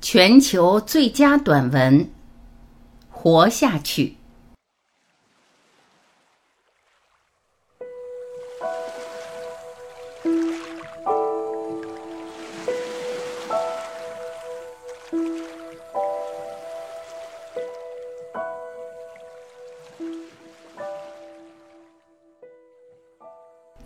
[0.00, 2.08] 全球最佳短文，
[3.10, 4.16] 活下去。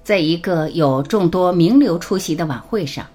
[0.03, 3.07] 在一个有众多名流出席的晚会上，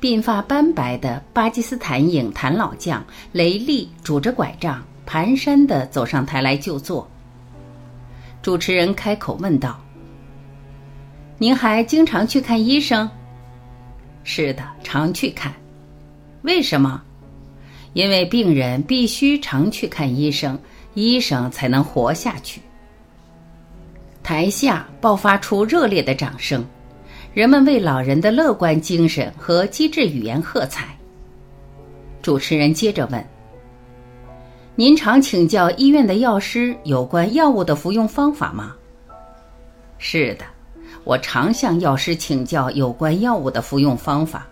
[0.00, 7.08] 鬓发斑白的巴基斯坦影坛老将雷利拄着拐杖，蹒跚地走上台来就坐。
[8.40, 9.80] 主持人开口问道
[11.36, 13.10] ：“您还经常去看医生
[14.22, 15.52] ？”“是的，常去看。
[16.42, 17.02] ”“为什么
[17.92, 20.56] ？”“因为病人必须常去看医生，
[20.94, 22.62] 医生才能活下去。”
[24.22, 26.64] 台下爆发出热烈的掌声，
[27.34, 30.96] 人们为老人的乐观精神和机智语言喝彩。
[32.22, 33.24] 主持人接着问
[34.74, 38.74] ：“您常请教医院的药师有关药物的服用方法吗
[39.98, 40.44] ？”“是的，
[41.04, 44.46] 我常向药师请教有关药物的服用方法，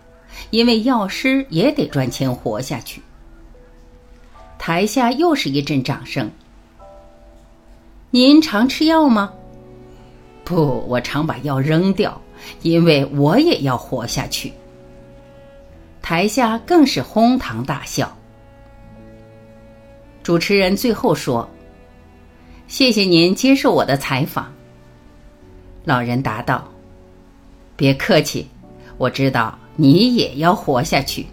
[0.51, 3.01] 因为药师也得赚钱活下去。”
[4.57, 6.29] 台下又是一阵掌声。
[8.11, 9.33] “您常吃药吗？”
[10.45, 12.19] 不，我常把药扔掉，
[12.61, 14.51] 因为我也要活下去。
[16.01, 18.15] 台下更是哄堂大笑。
[20.23, 21.49] 主持人最后说
[22.67, 24.53] ：“谢谢您接受我的采访。”
[25.83, 26.67] 老人答道
[27.75, 28.47] ：“别客气，
[28.97, 31.25] 我知道你也要活下去。”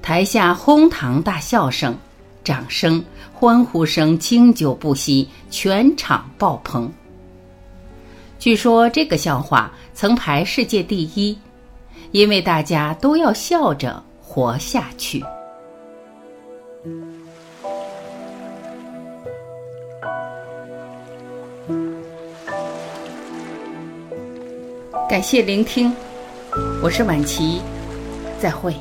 [0.00, 1.96] 台下哄堂大笑声、
[2.44, 6.92] 掌声、欢呼声经久不息，全场爆棚。
[8.44, 11.34] 据说这个笑话曾排世界第一，
[12.10, 15.24] 因为大家都要笑着活下去。
[25.08, 25.90] 感谢聆听，
[26.82, 27.62] 我是晚琪，
[28.38, 28.74] 再会。